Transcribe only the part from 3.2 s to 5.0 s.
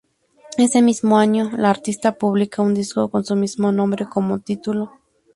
su mismo nombre como título.